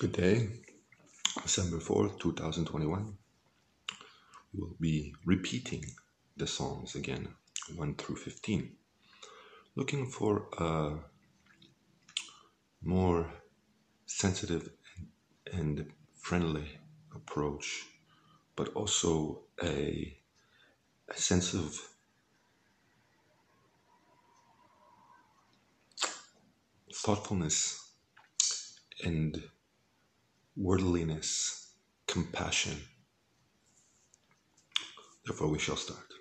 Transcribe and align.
Good 0.00 0.12
day, 0.12 0.48
December 1.42 1.76
4th, 1.76 2.18
2021. 2.20 3.18
We 4.54 4.58
will 4.58 4.74
be 4.80 5.12
repeating 5.26 5.84
the 6.38 6.46
Psalms 6.46 6.94
again, 6.94 7.28
1 7.76 7.94
through 7.96 8.16
15, 8.16 8.72
looking 9.76 10.06
for 10.06 10.46
a 10.56 10.94
more 12.82 13.30
sensitive 14.06 14.70
and 15.52 15.92
friendly 16.16 16.78
approach, 17.14 17.84
but 18.56 18.68
also 18.68 19.42
a, 19.62 20.16
a 21.10 21.14
sense 21.14 21.52
of 21.52 21.78
thoughtfulness 26.90 27.90
and 29.04 29.42
worldliness, 30.62 31.72
compassion. 32.06 32.76
Therefore, 35.24 35.48
we 35.48 35.58
shall 35.58 35.76
start. 35.76 36.12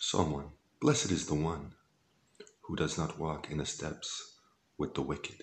Psalm 0.00 0.30
1 0.30 0.46
Blessed 0.80 1.10
is 1.10 1.26
the 1.26 1.34
one 1.34 1.72
who 2.62 2.74
does 2.74 2.96
not 2.96 3.18
walk 3.18 3.50
in 3.50 3.58
the 3.58 3.66
steps 3.66 4.38
with 4.78 4.94
the 4.94 5.02
wicked, 5.02 5.42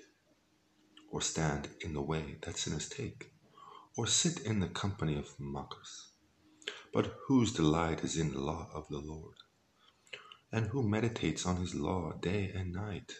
or 1.12 1.22
stand 1.22 1.70
in 1.82 1.94
the 1.94 2.02
way 2.02 2.38
that 2.42 2.58
sinners 2.58 2.90
take, 2.90 3.32
or 3.96 4.08
sit 4.08 4.40
in 4.40 4.60
the 4.60 4.68
company 4.68 5.16
of 5.16 5.40
mockers, 5.40 6.08
but 6.92 7.14
whose 7.28 7.54
delight 7.54 8.04
is 8.04 8.18
in 8.18 8.34
the 8.34 8.42
law 8.42 8.68
of 8.74 8.88
the 8.90 8.98
Lord, 8.98 9.36
and 10.52 10.66
who 10.66 10.82
meditates 10.82 11.46
on 11.46 11.58
his 11.58 11.76
law 11.76 12.14
day 12.20 12.52
and 12.56 12.74
night. 12.74 13.14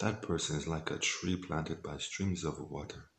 That 0.00 0.22
person 0.22 0.56
is 0.56 0.66
like 0.66 0.90
a 0.90 0.98
tree 0.98 1.36
planted 1.36 1.82
by 1.82 1.98
streams 1.98 2.44
of 2.44 2.58
water, 2.58 3.10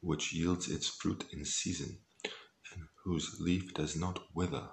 which 0.00 0.32
yields 0.32 0.68
its 0.68 0.88
fruit 0.88 1.24
in 1.32 1.44
season, 1.44 2.00
and 2.72 2.88
whose 3.04 3.38
leaf 3.38 3.72
does 3.72 3.94
not 3.94 4.18
wither. 4.34 4.68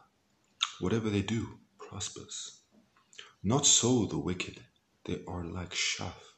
Whatever 0.80 1.09
they 1.09 1.21
do 1.21 1.59
prospers. 1.77 2.61
Not 3.44 3.67
so 3.67 4.05
the 4.05 4.17
wicked, 4.17 4.66
they 5.05 5.23
are 5.27 5.45
like 5.45 5.71
chaff 5.71 6.33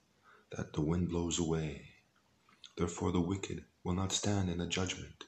that 0.51 0.73
the 0.73 0.81
wind 0.81 1.09
blows 1.09 1.39
away. 1.39 1.87
Therefore, 2.77 3.13
the 3.13 3.21
wicked 3.21 3.63
will 3.83 3.93
not 3.93 4.11
stand 4.11 4.49
in 4.49 4.57
the 4.57 4.67
judgment, 4.67 5.23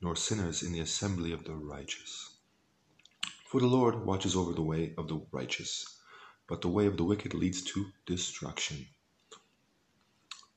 nor 0.00 0.16
sinners 0.16 0.62
in 0.62 0.72
the 0.72 0.80
assembly 0.80 1.32
of 1.32 1.44
the 1.44 1.54
righteous. 1.54 2.38
For 3.46 3.60
the 3.60 3.68
Lord 3.68 4.04
watches 4.04 4.34
over 4.34 4.52
the 4.52 4.62
way 4.62 4.94
of 4.98 5.06
the 5.06 5.24
righteous 5.30 6.00
but 6.46 6.60
the 6.60 6.68
way 6.68 6.86
of 6.86 6.96
the 6.98 7.04
wicked 7.04 7.32
leads 7.32 7.62
to 7.62 7.86
destruction. 8.04 8.86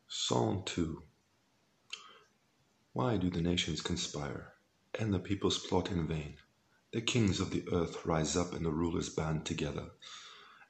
Psalm 0.08 0.64
2 0.66 1.02
Why 2.92 3.16
do 3.16 3.30
the 3.30 3.42
nations 3.42 3.82
conspire, 3.82 4.54
and 5.00 5.14
the 5.14 5.20
peoples 5.20 5.66
plot 5.66 5.90
in 5.90 6.06
vain? 6.06 6.38
The 6.92 7.02
kings 7.02 7.40
of 7.40 7.52
the 7.52 7.64
earth 7.72 8.06
rise 8.06 8.36
up, 8.36 8.54
and 8.54 8.66
the 8.66 8.72
rulers 8.72 9.10
band 9.10 9.46
together 9.46 9.92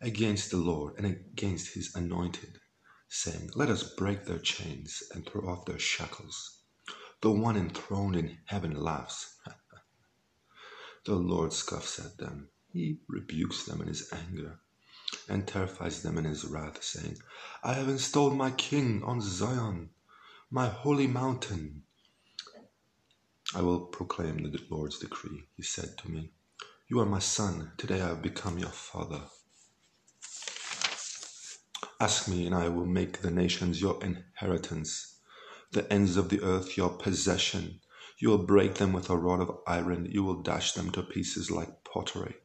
against 0.02 0.52
the 0.52 0.58
Lord 0.58 0.94
and 0.98 1.08
against 1.08 1.73
his 1.73 1.95
anointed, 1.95 2.60
saying, 3.10 3.52
Let 3.56 3.70
us 3.70 3.95
break 3.95 4.26
their 4.26 4.40
chains 4.40 5.02
and 5.14 5.26
throw 5.26 5.50
off 5.50 5.66
their 5.66 5.80
shackles. 5.80 6.62
The 7.22 7.32
one 7.32 7.58
enthroned 7.58 8.16
in 8.16 8.38
heaven 8.45 8.80
laughs. 8.80 9.36
the 11.06 11.16
Lord 11.16 11.54
scoffs 11.54 11.98
at 11.98 12.18
them. 12.20 12.50
He 12.72 13.00
rebukes 13.08 13.66
them 13.66 13.82
in 13.82 13.88
his 13.88 14.12
anger 14.14 14.60
and 15.30 15.47
terrifies 15.47 16.02
them 16.02 16.17
in 16.17 16.25
his 16.25 16.45
wrath, 16.45 16.83
saying, 16.83 17.17
I 17.64 17.73
have 17.73 17.89
installed 17.89 18.36
my 18.36 18.52
king 18.52 19.03
on 19.03 19.22
Zion, 19.22 19.89
my 20.50 20.67
holy 20.67 21.08
mountain. 21.08 21.83
I 23.55 23.61
will 23.61 23.82
proclaim 23.82 24.43
the 24.43 24.60
Lord's 24.70 24.99
decree. 24.99 25.48
He 25.55 25.64
said 25.64 25.98
to 25.99 26.11
me, 26.11 26.32
You 26.88 26.99
are 26.99 27.05
my 27.05 27.20
son, 27.20 27.71
today 27.77 28.02
I 28.02 28.08
have 28.08 28.21
become 28.21 28.58
your 28.58 28.70
father. 28.70 29.21
Ask 31.99 32.27
me, 32.27 32.45
and 32.45 32.54
I 32.54 32.70
will 32.70 32.86
make 32.86 33.21
the 33.21 33.32
nations 33.32 33.82
your 33.82 34.04
inheritance, 34.04 35.20
the 35.71 35.92
ends 35.92 36.15
of 36.15 36.30
the 36.30 36.42
earth 36.44 36.77
your 36.77 36.89
possession. 36.89 37.82
You 38.20 38.30
will 38.30 38.45
break 38.45 38.76
them 38.76 38.94
with 38.94 39.09
a 39.09 39.17
rod 39.17 39.42
of 39.42 39.59
iron, 39.67 40.08
you 40.09 40.23
will 40.23 40.42
dash 40.42 40.73
them 40.73 40.92
to 40.92 41.04
pieces 41.04 41.49
like 41.49 41.83
pottery. 41.83 42.36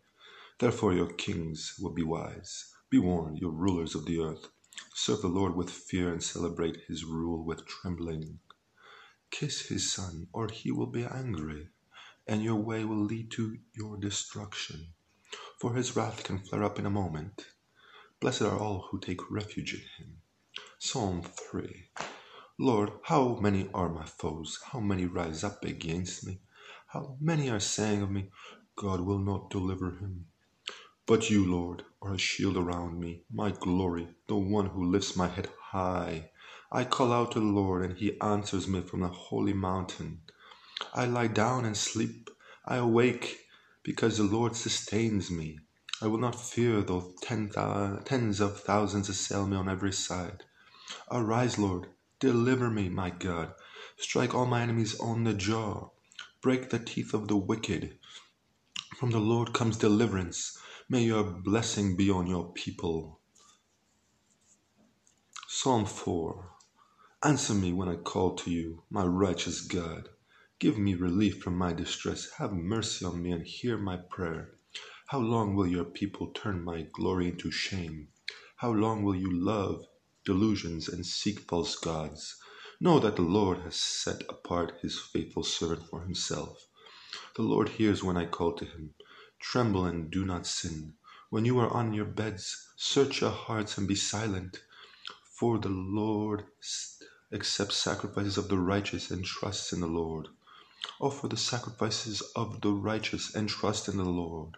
Therefore, 0.59 0.95
your 0.95 1.13
kings 1.13 1.75
will 1.81 1.93
be 1.93 2.03
wise. 2.03 2.72
Be 2.93 2.99
warned, 2.99 3.41
you 3.41 3.49
rulers 3.49 3.95
of 3.95 4.05
the 4.05 4.21
earth. 4.21 4.49
Serve 4.95 5.23
the 5.23 5.29
Lord 5.29 5.57
with 5.57 5.71
fear 5.71 6.13
and 6.13 6.23
celebrate 6.23 6.77
his 6.89 7.07
rule 7.07 7.43
with 7.43 7.67
trembling. 7.67 8.41
Kiss 9.31 9.69
his 9.69 9.91
son, 9.91 10.27
or 10.35 10.49
he 10.49 10.71
will 10.71 10.89
be 10.89 11.07
angry, 11.07 11.71
and 12.27 12.43
your 12.43 12.57
way 12.57 12.85
will 12.85 13.03
lead 13.03 13.31
to 13.31 13.57
your 13.73 13.97
destruction. 13.97 14.89
For 15.59 15.75
his 15.75 15.97
wrath 15.97 16.23
can 16.23 16.41
flare 16.41 16.65
up 16.65 16.79
in 16.79 16.85
a 16.85 16.91
moment. 16.91 17.47
Blessed 18.21 18.43
are 18.43 18.59
all 18.59 18.87
who 18.91 19.01
take 19.01 19.31
refuge 19.31 19.73
in 19.73 19.81
him. 19.97 20.19
Psalm 20.79 21.23
3 21.23 21.89
Lord, 22.59 22.93
how 23.05 23.37
many 23.37 23.71
are 23.73 23.89
my 23.89 24.05
foes? 24.05 24.61
How 24.71 24.81
many 24.81 25.07
rise 25.07 25.43
up 25.43 25.65
against 25.65 26.27
me? 26.27 26.41
How 26.89 27.17
many 27.19 27.49
are 27.49 27.59
saying 27.59 28.03
of 28.03 28.11
me, 28.11 28.29
God 28.77 29.01
will 29.01 29.19
not 29.19 29.49
deliver 29.49 29.93
him? 29.93 30.27
But 31.07 31.31
you, 31.31 31.45
Lord, 31.51 31.85
are 32.03 32.15
a 32.15 32.19
shield 32.19 32.57
around 32.57 33.01
me, 33.01 33.23
my 33.33 33.51
glory, 33.53 34.09
the 34.29 34.37
one 34.37 34.67
who 34.69 34.85
lifts 34.85 35.17
my 35.17 35.29
head 35.29 35.51
high. 35.61 36.31
I 36.73 36.85
call 36.85 37.13
out 37.13 37.33
to 37.33 37.41
the 37.41 37.47
Lord, 37.47 37.85
and 37.85 37.99
he 37.99 38.21
answers 38.21 38.69
me 38.69 38.83
from 38.83 39.01
the 39.01 39.09
holy 39.09 39.53
mountain. 39.55 40.23
I 40.95 41.07
lie 41.07 41.29
down 41.29 41.65
and 41.65 41.77
sleep. 41.77 42.31
I 42.67 42.77
awake 42.77 43.41
because 43.85 44.19
the 44.19 44.25
Lord 44.25 44.57
sustains 44.57 45.31
me. 45.31 45.61
I 46.03 46.09
will 46.09 46.19
not 46.19 46.41
fear 46.41 46.83
though 46.83 47.15
ten 47.23 47.51
th- 47.51 48.05
tens 48.05 48.41
of 48.41 48.61
thousands 48.61 49.09
assail 49.09 49.47
me 49.47 49.57
on 49.57 49.69
every 49.69 49.93
side. 49.93 50.45
Arise, 51.11 51.59
Lord, 51.59 51.89
deliver 52.21 52.71
me, 52.71 52.89
my 52.89 53.11
God. 53.11 53.55
Strike 53.99 54.35
all 54.35 54.47
my 54.47 54.63
enemies 54.63 54.99
on 55.01 55.25
the 55.25 55.35
jaw. 55.35 55.91
Break 56.43 56.71
the 56.71 56.81
teeth 56.81 57.15
of 57.15 57.29
the 57.29 57.37
wicked. 57.37 57.99
From 58.97 59.11
the 59.11 59.21
Lord 59.21 59.55
comes 59.55 59.77
deliverance. 59.79 60.59
May 60.93 61.05
your 61.05 61.25
blessing 61.25 61.97
be 61.97 62.11
on 62.11 62.27
your 62.27 62.53
people. 62.53 63.23
Psalm 65.49 65.87
4 65.87 66.51
Answer 67.25 67.55
me 67.55 67.73
when 67.73 67.89
I 67.89 67.97
call 67.97 68.35
to 68.35 68.51
you, 68.51 68.83
my 68.91 69.03
righteous 69.03 69.63
God. 69.63 70.11
Give 70.59 70.77
me 70.77 70.93
relief 70.93 71.41
from 71.43 71.57
my 71.57 71.73
distress. 71.73 72.33
Have 72.37 72.53
mercy 72.53 73.07
on 73.07 73.23
me 73.23 73.33
and 73.33 73.43
hear 73.43 73.79
my 73.79 74.01
prayer. 74.11 74.51
How 75.07 75.21
long 75.21 75.57
will 75.57 75.67
your 75.67 75.87
people 75.87 76.27
turn 76.27 76.63
my 76.63 76.83
glory 76.93 77.29
into 77.29 77.51
shame? 77.51 78.09
How 78.57 78.71
long 78.71 79.03
will 79.03 79.17
you 79.17 79.33
love 79.33 79.87
delusions 80.27 80.91
and 80.91 81.07
seek 81.07 81.41
false 81.49 81.75
gods? 81.75 82.37
Know 82.83 82.99
that 82.99 83.17
the 83.17 83.23
Lord 83.23 83.61
has 83.61 83.77
set 83.77 84.25
apart 84.29 84.75
his 84.83 85.01
faithful 85.01 85.43
servant 85.43 85.89
for 85.89 86.03
himself. 86.03 86.67
The 87.37 87.43
Lord 87.43 87.71
hears 87.71 88.05
when 88.05 88.19
I 88.19 88.27
call 88.27 88.53
to 88.57 88.67
him. 88.67 88.93
Tremble 89.43 89.87
and 89.87 90.09
do 90.09 90.25
not 90.25 90.47
sin. 90.47 90.95
When 91.29 91.45
you 91.45 91.59
are 91.59 91.69
on 91.69 91.93
your 91.93 92.07
beds, 92.07 92.69
search 92.77 93.21
your 93.21 93.33
hearts 93.33 93.77
and 93.77 93.89
be 93.89 93.97
silent. 93.97 94.63
For 95.25 95.59
the 95.59 95.69
Lord 95.69 96.45
accepts 97.33 97.77
sacrifices 97.77 98.39
of 98.39 98.49
the 98.49 98.57
righteous 98.57 99.11
and 99.11 99.25
trusts 99.25 99.73
in 99.73 99.81
the 99.81 99.89
Lord. 99.89 100.29
Offer 101.01 101.27
the 101.27 101.37
sacrifices 101.37 102.23
of 102.37 102.61
the 102.61 102.71
righteous 102.71 103.35
and 103.35 103.49
trust 103.49 103.89
in 103.89 103.97
the 103.97 104.05
Lord. 104.05 104.57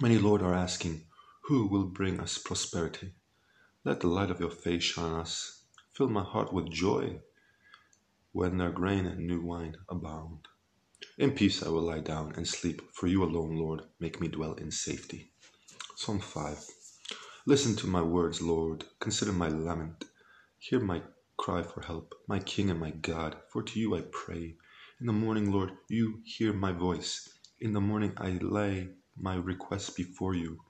Many, 0.00 0.18
Lord, 0.18 0.42
are 0.42 0.54
asking, 0.54 1.06
Who 1.44 1.66
will 1.66 1.86
bring 1.86 2.20
us 2.20 2.36
prosperity? 2.36 3.14
Let 3.82 4.00
the 4.00 4.08
light 4.08 4.30
of 4.30 4.40
your 4.40 4.50
face 4.50 4.84
shine 4.84 5.12
on 5.12 5.20
us. 5.20 5.62
Fill 5.92 6.10
my 6.10 6.22
heart 6.22 6.52
with 6.52 6.70
joy 6.70 7.20
when 8.32 8.58
their 8.58 8.70
grain 8.70 9.06
and 9.06 9.26
new 9.26 9.40
wine 9.40 9.76
abound. 9.88 10.48
In 11.18 11.32
peace 11.32 11.62
I 11.62 11.68
will 11.68 11.82
lie 11.82 12.00
down 12.00 12.32
and 12.36 12.46
sleep, 12.46 12.82
for 12.92 13.06
you 13.06 13.24
alone, 13.24 13.56
Lord, 13.56 13.82
make 14.00 14.20
me 14.20 14.28
dwell 14.28 14.54
in 14.54 14.70
safety. 14.70 15.32
Psalm 15.96 16.20
5 16.20 16.66
Listen 17.46 17.74
to 17.76 17.88
my 17.88 18.02
words, 18.02 18.40
Lord. 18.40 18.84
Consider 19.00 19.32
my 19.32 19.48
lament. 19.48 20.04
Hear 20.58 20.80
my 20.80 21.02
cry 21.36 21.62
for 21.64 21.82
help, 21.82 22.14
my 22.28 22.38
King 22.38 22.70
and 22.70 22.78
my 22.78 22.92
God, 22.92 23.36
for 23.50 23.62
to 23.64 23.80
you 23.80 23.96
I 23.96 24.02
pray. 24.12 24.56
In 25.00 25.06
the 25.06 25.12
morning, 25.12 25.50
Lord, 25.52 25.72
you 25.88 26.20
hear 26.24 26.52
my 26.52 26.72
voice. 26.72 27.28
In 27.60 27.72
the 27.72 27.80
morning 27.80 28.12
I 28.16 28.38
lay 28.40 28.90
my 29.16 29.36
request 29.36 29.96
before 29.96 30.34
you, 30.36 30.60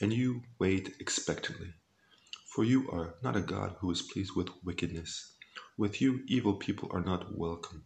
and 0.00 0.12
you 0.12 0.42
wait 0.58 0.94
expectantly. 0.98 1.74
For 2.54 2.64
you 2.64 2.90
are 2.90 3.16
not 3.22 3.36
a 3.36 3.42
God 3.42 3.76
who 3.80 3.90
is 3.90 4.02
pleased 4.02 4.34
with 4.34 4.48
wickedness. 4.64 5.36
With 5.76 6.00
you, 6.00 6.22
evil 6.26 6.54
people 6.54 6.88
are 6.92 7.04
not 7.04 7.36
welcome. 7.36 7.84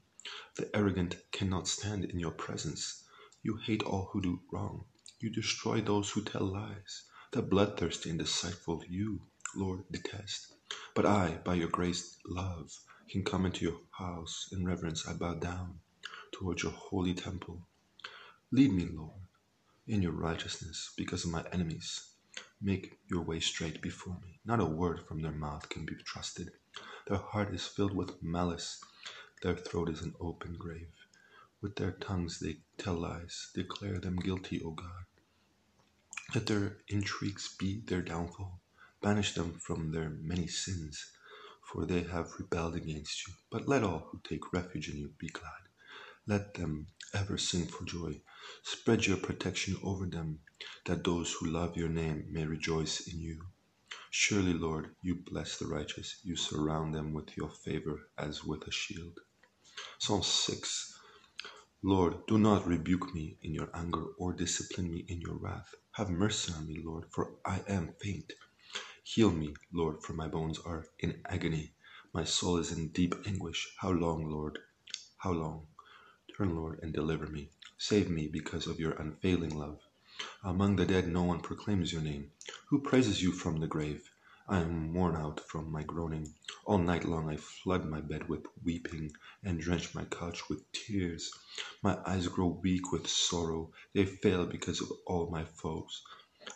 The 0.56 0.70
arrogant 0.76 1.16
cannot 1.32 1.66
stand 1.66 2.04
in 2.04 2.18
your 2.18 2.30
presence. 2.30 3.04
You 3.42 3.56
hate 3.56 3.82
all 3.82 4.10
who 4.12 4.20
do 4.20 4.40
wrong. 4.52 4.84
You 5.18 5.30
destroy 5.30 5.80
those 5.80 6.10
who 6.10 6.22
tell 6.22 6.44
lies. 6.46 7.02
The 7.32 7.42
bloodthirsty 7.42 8.10
and 8.10 8.18
deceitful, 8.18 8.84
you 8.88 9.22
Lord, 9.54 9.84
detest. 9.90 10.54
But 10.94 11.06
I, 11.06 11.38
by 11.44 11.54
your 11.54 11.68
grace, 11.68 12.16
love, 12.26 12.72
can 13.10 13.24
come 13.24 13.46
into 13.46 13.64
your 13.64 13.80
house. 13.90 14.48
In 14.52 14.64
reverence, 14.64 15.06
I 15.06 15.14
bow 15.14 15.34
down 15.34 15.80
towards 16.32 16.62
your 16.62 16.72
holy 16.72 17.14
temple. 17.14 17.66
Lead 18.50 18.72
me, 18.72 18.86
Lord, 18.86 19.20
in 19.86 20.02
your 20.02 20.12
righteousness 20.12 20.92
because 20.96 21.24
of 21.24 21.30
my 21.30 21.44
enemies. 21.52 22.10
Make 22.60 22.98
your 23.10 23.22
way 23.22 23.40
straight 23.40 23.82
before 23.82 24.18
me. 24.22 24.40
Not 24.44 24.60
a 24.60 24.64
word 24.64 25.06
from 25.06 25.20
their 25.20 25.32
mouth 25.32 25.68
can 25.68 25.84
be 25.84 25.94
trusted. 26.04 26.50
Their 27.08 27.18
heart 27.18 27.52
is 27.52 27.66
filled 27.66 27.94
with 27.94 28.22
malice. 28.22 28.80
Their 29.42 29.56
throat 29.56 29.88
is 29.90 30.02
an 30.02 30.14
open 30.20 30.54
grave. 30.56 30.92
With 31.60 31.74
their 31.76 31.92
tongues 31.92 32.38
they 32.38 32.58
tell 32.78 32.94
lies. 32.94 33.50
Declare 33.54 33.98
them 33.98 34.16
guilty, 34.16 34.62
O 34.64 34.70
God. 34.70 35.04
Let 36.34 36.46
their 36.46 36.78
intrigues 36.88 37.56
be 37.58 37.82
their 37.84 38.02
downfall. 38.02 38.60
Banish 39.02 39.34
them 39.34 39.58
from 39.58 39.90
their 39.90 40.10
many 40.10 40.46
sins, 40.46 41.12
for 41.62 41.84
they 41.86 42.02
have 42.02 42.38
rebelled 42.38 42.76
against 42.76 43.26
you. 43.26 43.34
But 43.50 43.68
let 43.68 43.82
all 43.82 44.08
who 44.10 44.20
take 44.22 44.52
refuge 44.52 44.88
in 44.88 44.96
you 44.98 45.10
be 45.18 45.28
glad. 45.28 45.68
Let 46.26 46.54
them 46.54 46.86
ever 47.12 47.36
sing 47.36 47.66
for 47.66 47.84
joy. 47.84 48.20
Spread 48.62 49.06
your 49.06 49.16
protection 49.16 49.76
over 49.82 50.06
them, 50.06 50.38
that 50.86 51.04
those 51.04 51.32
who 51.32 51.46
love 51.46 51.76
your 51.76 51.88
name 51.88 52.26
may 52.30 52.46
rejoice 52.46 53.08
in 53.08 53.20
you. 53.20 53.42
Surely, 54.10 54.52
Lord, 54.54 54.94
you 55.02 55.16
bless 55.16 55.58
the 55.58 55.66
righteous. 55.66 56.20
You 56.22 56.36
surround 56.36 56.94
them 56.94 57.12
with 57.12 57.36
your 57.36 57.50
favor 57.50 58.08
as 58.16 58.44
with 58.44 58.68
a 58.68 58.70
shield. 58.70 59.18
Psalm 59.98 60.22
6 60.22 61.00
Lord, 61.82 62.26
do 62.26 62.38
not 62.38 62.66
rebuke 62.66 63.14
me 63.14 63.38
in 63.42 63.54
your 63.54 63.70
anger 63.74 64.04
or 64.18 64.34
discipline 64.34 64.92
me 64.92 65.06
in 65.08 65.20
your 65.22 65.36
wrath. 65.36 65.74
Have 65.92 66.10
mercy 66.10 66.52
on 66.52 66.68
me, 66.68 66.82
Lord, 66.84 67.06
for 67.12 67.36
I 67.46 67.62
am 67.68 67.94
faint. 68.02 68.34
Heal 69.04 69.32
me, 69.32 69.54
Lord, 69.72 70.02
for 70.04 70.14
my 70.14 70.28
bones 70.28 70.60
are 70.60 70.86
in 71.00 71.22
agony. 71.26 71.74
My 72.14 72.24
soul 72.24 72.58
is 72.58 72.72
in 72.72 72.88
deep 72.90 73.14
anguish. 73.26 73.74
How 73.80 73.90
long, 73.90 74.26
Lord? 74.30 74.58
How 75.18 75.32
long? 75.32 75.68
Turn, 76.36 76.56
Lord, 76.56 76.80
and 76.82 76.92
deliver 76.94 77.26
me. 77.28 77.50
Save 77.78 78.10
me 78.10 78.28
because 78.32 78.66
of 78.68 78.80
your 78.80 78.92
unfailing 78.92 79.58
love. 79.58 79.80
Among 80.44 80.76
the 80.76 80.86
dead, 80.86 81.08
no 81.08 81.24
one 81.24 81.40
proclaims 81.40 81.92
your 81.92 82.02
name. 82.02 82.32
Who 82.70 82.80
praises 82.82 83.22
you 83.22 83.32
from 83.32 83.60
the 83.60 83.68
grave? 83.68 84.11
I 84.48 84.58
am 84.60 84.92
worn 84.92 85.16
out 85.16 85.40
from 85.40 85.70
my 85.70 85.84
groaning. 85.84 86.34
All 86.66 86.78
night 86.78 87.04
long 87.04 87.30
I 87.30 87.36
flood 87.36 87.84
my 87.86 88.00
bed 88.00 88.28
with 88.28 88.44
weeping 88.64 89.12
and 89.44 89.60
drench 89.60 89.94
my 89.94 90.04
couch 90.04 90.48
with 90.50 90.70
tears. 90.72 91.32
My 91.82 91.98
eyes 92.06 92.26
grow 92.28 92.48
weak 92.48 92.92
with 92.92 93.06
sorrow. 93.08 93.72
They 93.94 94.04
fail 94.04 94.46
because 94.46 94.80
of 94.80 94.90
all 95.06 95.30
my 95.30 95.44
foes. 95.44 96.02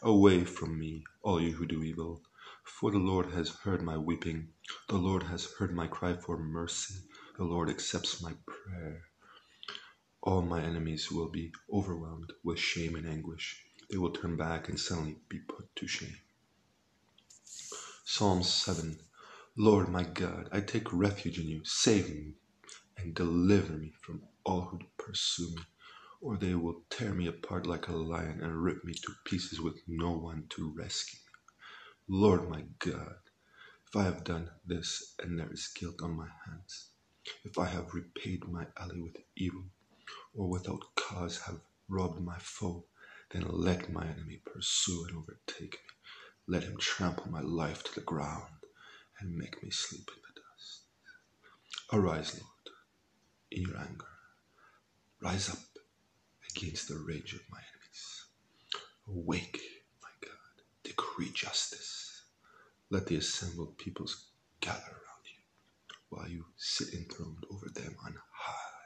Away 0.02 0.44
from 0.44 0.78
me, 0.78 1.04
all 1.22 1.40
you 1.40 1.52
who 1.52 1.66
do 1.66 1.82
evil. 1.84 2.22
For 2.64 2.90
the 2.90 2.98
Lord 2.98 3.26
has 3.32 3.50
heard 3.50 3.82
my 3.82 3.96
weeping. 3.96 4.48
The 4.88 4.96
Lord 4.98 5.22
has 5.24 5.46
heard 5.58 5.72
my 5.74 5.86
cry 5.86 6.14
for 6.14 6.36
mercy. 6.38 6.96
The 7.38 7.44
Lord 7.44 7.70
accepts 7.70 8.20
my 8.20 8.34
prayer. 8.46 9.02
All 10.22 10.42
my 10.42 10.62
enemies 10.62 11.10
will 11.12 11.30
be 11.30 11.52
overwhelmed 11.72 12.32
with 12.44 12.58
shame 12.58 12.96
and 12.96 13.08
anguish. 13.08 13.64
They 13.90 13.98
will 13.98 14.10
turn 14.12 14.36
back 14.36 14.68
and 14.68 14.78
suddenly 14.80 15.16
be 15.28 15.38
put 15.38 15.74
to 15.76 15.86
shame. 15.86 16.16
Psalm 18.08 18.44
7 18.44 19.00
Lord 19.56 19.88
my 19.90 20.04
God, 20.04 20.48
I 20.52 20.60
take 20.60 20.92
refuge 20.92 21.40
in 21.40 21.48
you. 21.48 21.62
Save 21.64 22.08
me 22.10 22.34
and 22.98 23.14
deliver 23.14 23.74
me 23.74 23.92
from 24.02 24.22
all 24.44 24.62
who 24.62 24.80
pursue 24.98 25.50
me, 25.56 25.62
or 26.20 26.36
they 26.36 26.54
will 26.54 26.82
tear 26.90 27.14
me 27.14 27.26
apart 27.26 27.66
like 27.66 27.88
a 27.88 27.96
lion 27.96 28.40
and 28.42 28.62
rip 28.62 28.84
me 28.84 28.94
to 28.94 29.14
pieces 29.24 29.60
with 29.60 29.80
no 29.88 30.12
one 30.12 30.46
to 30.50 30.72
rescue 30.76 31.18
me. 31.90 32.18
Lord 32.20 32.48
my 32.48 32.64
God, 32.80 33.16
if 33.88 33.96
I 33.96 34.04
have 34.04 34.24
done 34.24 34.50
this 34.66 35.14
and 35.20 35.38
there 35.38 35.52
is 35.52 35.68
guilt 35.68 36.02
on 36.02 36.16
my 36.16 36.28
hands, 36.46 36.90
if 37.44 37.58
I 37.58 37.66
have 37.66 37.94
repaid 37.94 38.48
my 38.48 38.66
ally 38.78 39.00
with 39.00 39.16
evil, 39.36 39.64
or 40.34 40.48
without 40.48 40.82
cause 40.96 41.40
have 41.42 41.60
robbed 41.88 42.20
my 42.22 42.38
foe, 42.38 42.86
then 43.32 43.46
let 43.48 43.92
my 43.92 44.06
enemy 44.06 44.40
pursue 44.46 45.06
and 45.08 45.18
overtake 45.18 45.72
me. 45.74 45.90
Let 46.48 46.64
him 46.64 46.76
trample 46.78 47.30
my 47.30 47.40
life 47.40 47.82
to 47.84 47.94
the 47.94 48.02
ground 48.06 48.44
and 49.20 49.36
make 49.36 49.62
me 49.62 49.70
sleep 49.70 50.08
in 50.14 50.22
the 50.22 50.40
dust. 50.40 50.82
Arise, 51.92 52.34
Lord, 52.34 52.76
in 53.50 53.62
your 53.62 53.78
anger. 53.78 54.06
Rise 55.20 55.50
up 55.50 55.58
against 56.50 56.88
the 56.88 56.98
rage 56.98 57.32
of 57.34 57.40
my 57.50 57.58
enemies. 57.58 58.24
Awake, 59.08 59.60
my 60.02 60.08
God, 60.20 60.64
decree 60.84 61.30
justice. 61.34 62.22
Let 62.90 63.06
the 63.06 63.16
assembled 63.16 63.78
peoples 63.78 64.26
gather 64.60 64.80
around 64.80 65.24
you 65.24 65.42
while 66.10 66.28
you 66.28 66.44
sit 66.56 66.94
enthroned 66.94 67.44
over 67.50 67.68
them 67.68 67.96
on 68.04 68.14
high. 68.32 68.76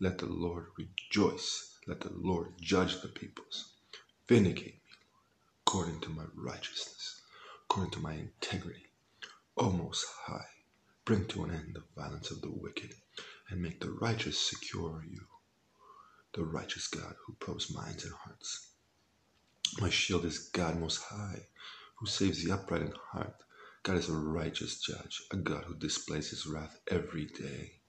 Let 0.00 0.18
the 0.18 0.26
Lord 0.26 0.66
rejoice. 0.78 1.78
Let 1.86 2.00
the 2.00 2.12
Lord 2.12 2.54
judge 2.60 3.02
the 3.02 3.08
peoples. 3.08 3.74
Vindicate 4.28 4.74
me, 4.74 4.92
Lord, 5.12 5.66
according 5.66 6.00
to 6.02 6.10
righteousness, 6.42 7.22
according 7.64 7.92
to 7.92 8.00
my 8.00 8.14
integrity. 8.14 8.86
O 9.56 9.70
Most 9.70 10.06
High, 10.26 10.48
bring 11.04 11.26
to 11.28 11.44
an 11.44 11.50
end 11.52 11.74
the 11.74 11.84
violence 12.00 12.30
of 12.30 12.42
the 12.42 12.50
wicked, 12.50 12.94
and 13.50 13.62
make 13.62 13.80
the 13.80 13.92
righteous 13.92 14.38
secure 14.40 15.04
you, 15.08 15.26
the 16.34 16.44
righteous 16.44 16.88
God 16.88 17.14
who 17.26 17.34
probes 17.34 17.74
minds 17.74 18.04
and 18.04 18.14
hearts. 18.14 18.70
My 19.80 19.90
shield 19.90 20.24
is 20.24 20.50
God 20.50 20.78
Most 20.80 21.02
High, 21.02 21.46
who 21.98 22.06
saves 22.06 22.44
the 22.44 22.52
upright 22.52 22.82
in 22.82 22.92
heart. 23.12 23.36
God 23.84 23.96
is 23.96 24.08
a 24.08 24.14
righteous 24.14 24.80
judge, 24.80 25.22
a 25.32 25.36
God 25.36 25.64
who 25.64 25.74
displays 25.76 26.30
his 26.30 26.46
wrath 26.46 26.78
every 26.90 27.26
day. 27.26 27.80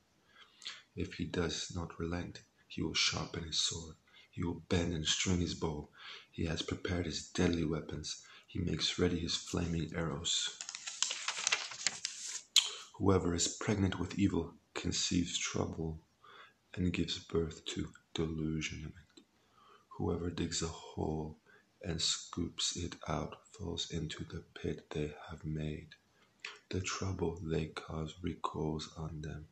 If 0.95 1.15
he 1.15 1.25
does 1.25 1.71
not 1.75 1.99
relent, 1.99 2.41
he 2.67 2.81
will 2.83 2.93
sharpen 2.93 3.43
his 3.45 3.59
sword. 3.59 3.95
He 4.31 4.43
will 4.43 4.63
bend 4.69 4.93
and 4.93 5.05
string 5.05 5.39
his 5.39 5.55
bow. 5.55 5.89
He 6.31 6.45
has 6.45 6.61
prepared 6.61 7.05
his 7.05 7.29
deadly 7.29 7.65
weapons. 7.65 8.23
He 8.53 8.59
makes 8.59 8.99
ready 8.99 9.17
his 9.17 9.35
flaming 9.35 9.91
arrows. 9.95 10.47
Whoever 12.99 13.33
is 13.33 13.47
pregnant 13.47 13.97
with 13.97 14.19
evil 14.19 14.53
conceives 14.75 15.39
trouble 15.39 15.97
and 16.75 16.93
gives 16.93 17.17
birth 17.17 17.65
to 17.73 17.89
delusionment. 18.13 18.93
Whoever 19.97 20.29
digs 20.29 20.61
a 20.61 20.67
hole 20.67 21.39
and 21.81 21.99
scoops 21.99 22.77
it 22.77 22.95
out 23.07 23.37
falls 23.57 23.89
into 23.89 24.23
the 24.23 24.43
pit 24.53 24.85
they 24.91 25.15
have 25.31 25.43
made. 25.43 25.89
The 26.69 26.81
trouble 26.81 27.39
they 27.41 27.65
cause 27.69 28.13
recoils 28.21 28.87
on 28.95 29.21
them 29.21 29.47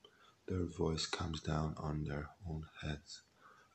their 0.48 0.66
voice 0.66 1.08
comes 1.08 1.42
down 1.42 1.74
on 1.78 2.04
their 2.04 2.30
own 2.48 2.68
heads. 2.84 3.24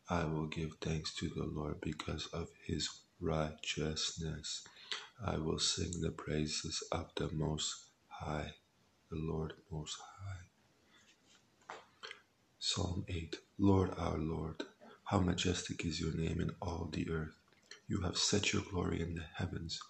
I 0.09 0.25
will 0.27 0.47
give 0.47 0.77
thanks 0.81 1.13
to 1.15 1.29
the 1.29 1.47
Lord 1.47 1.81
because 1.81 2.27
of 2.27 2.49
his 2.65 2.89
righteousness. 3.21 4.63
I 5.25 5.39
will 5.39 5.59
sing 5.59 6.01
the 6.03 6.11
praises 6.11 6.83
of 6.93 7.11
the 7.17 7.31
Most 7.33 7.87
High, 8.09 8.53
the 9.11 9.17
Lord 9.17 9.55
Most 9.73 9.97
High. 9.99 10.45
Psalm 12.59 13.05
8 13.09 13.37
Lord 13.59 13.93
our 13.99 14.19
Lord, 14.19 14.65
how 15.05 15.21
majestic 15.21 15.85
is 15.87 16.01
your 16.01 16.13
name 16.15 16.41
in 16.41 16.51
all 16.63 16.91
the 16.93 17.11
earth. 17.11 17.35
You 17.89 18.03
have 18.03 18.19
set 18.19 18.53
your 18.53 18.63
glory 18.63 19.01
in 19.01 19.15
the 19.15 19.25
heavens. 19.37 19.81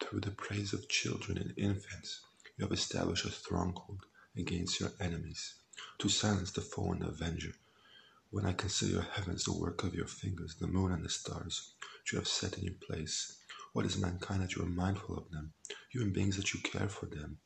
Through 0.00 0.20
the 0.20 0.32
praise 0.32 0.72
of 0.74 0.88
children 0.88 1.38
and 1.38 1.54
infants, 1.56 2.20
you 2.58 2.64
have 2.64 2.72
established 2.72 3.26
a 3.26 3.30
stronghold 3.32 4.06
against 4.36 4.80
your 4.80 4.92
enemies 5.00 5.54
to 6.00 6.08
silence 6.10 6.52
the 6.52 6.60
foe 6.62 6.92
and 6.92 7.02
the 7.02 7.08
avenger. 7.08 7.52
When 8.30 8.46
I 8.46 8.52
consider 8.52 8.92
your 8.92 9.02
heavens, 9.14 9.44
the 9.44 9.52
work 9.58 9.84
of 9.84 9.94
your 9.94 10.06
fingers, 10.06 10.56
the 10.60 10.66
moon 10.66 10.92
and 10.92 11.04
the 11.04 11.08
stars, 11.10 11.72
which 12.02 12.12
you 12.12 12.18
have 12.18 12.28
set 12.28 12.58
in 12.58 12.64
your 12.64 12.74
place, 12.86 13.38
what 13.76 13.84
is 13.84 13.98
mankind 13.98 14.40
that 14.40 14.56
you 14.56 14.62
are 14.62 14.80
mindful 14.84 15.18
of 15.18 15.30
them? 15.30 15.52
Human 15.90 16.10
beings 16.10 16.38
that 16.38 16.54
you 16.54 16.60
care 16.60 16.88
for 16.88 17.04
them. 17.04 17.36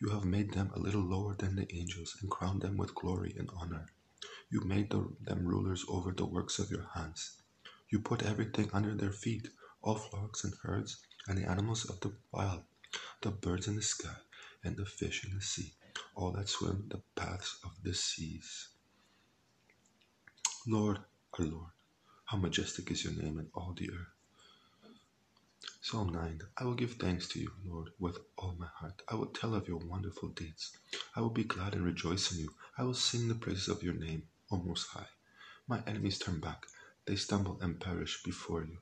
You 0.00 0.10
have 0.10 0.24
made 0.24 0.52
them 0.52 0.70
a 0.72 0.78
little 0.78 1.02
lower 1.02 1.34
than 1.34 1.56
the 1.56 1.66
angels 1.74 2.16
and 2.22 2.30
crowned 2.30 2.62
them 2.62 2.76
with 2.76 2.94
glory 2.94 3.34
and 3.36 3.50
honor. 3.56 3.86
You 4.48 4.60
made 4.60 4.90
the, 4.90 5.12
them 5.20 5.44
rulers 5.44 5.84
over 5.88 6.12
the 6.12 6.24
works 6.24 6.60
of 6.60 6.70
your 6.70 6.86
hands. 6.94 7.42
You 7.90 7.98
put 7.98 8.22
everything 8.22 8.70
under 8.72 8.94
their 8.94 9.10
feet, 9.10 9.48
all 9.82 9.96
flocks 9.96 10.44
and 10.44 10.54
herds, 10.62 10.98
and 11.26 11.36
the 11.36 11.50
animals 11.50 11.84
of 11.90 11.98
the 11.98 12.12
wild, 12.30 12.62
the 13.22 13.32
birds 13.32 13.66
in 13.66 13.74
the 13.74 13.82
sky, 13.82 14.14
and 14.62 14.76
the 14.76 14.86
fish 14.86 15.24
in 15.24 15.34
the 15.34 15.42
sea 15.42 15.72
all 16.14 16.30
that 16.30 16.48
swim 16.48 16.84
the 16.90 17.02
paths 17.16 17.58
of 17.64 17.72
the 17.82 17.92
seas. 17.92 18.68
Lord, 20.68 20.98
our 21.38 21.44
Lord, 21.44 21.72
how 22.26 22.38
majestic 22.38 22.88
is 22.92 23.02
your 23.02 23.14
name 23.14 23.40
in 23.40 23.48
all 23.52 23.74
the 23.76 23.90
earth. 23.90 24.21
Psalm 25.82 26.10
9 26.10 26.40
I 26.58 26.64
will 26.64 26.74
give 26.74 26.94
thanks 26.94 27.28
to 27.28 27.40
you, 27.40 27.52
Lord, 27.64 27.90
with 28.00 28.18
all 28.38 28.56
my 28.58 28.68
heart. 28.74 29.02
I 29.08 29.14
will 29.16 29.26
tell 29.28 29.54
of 29.54 29.68
your 29.68 29.78
wonderful 29.78 30.30
deeds. 30.30 30.76
I 31.16 31.20
will 31.20 31.30
be 31.30 31.44
glad 31.44 31.74
and 31.74 31.84
rejoice 31.84 32.32
in 32.32 32.40
you. 32.40 32.54
I 32.78 32.84
will 32.84 32.94
sing 32.94 33.28
the 33.28 33.36
praises 33.36 33.68
of 33.68 33.82
your 33.82 33.94
name, 33.94 34.24
O 34.52 34.58
Most 34.58 34.88
High. 34.88 35.08
My 35.68 35.82
enemies 35.86 36.18
turn 36.18 36.40
back, 36.40 36.66
they 37.06 37.16
stumble 37.16 37.58
and 37.62 37.80
perish 37.80 38.22
before 38.24 38.64
you. 38.64 38.78